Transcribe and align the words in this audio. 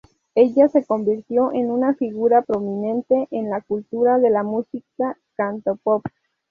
Ella 0.33 0.67
se 0.67 0.83
convirtió 0.83 1.53
en 1.53 1.69
una 1.69 1.93
figura 1.93 2.41
prominente 2.41 3.27
en 3.29 3.51
la 3.51 3.61
cultura 3.61 4.17
de 4.17 4.31
la 4.31 4.41
música 4.41 5.15
Cantopop. 5.37 6.03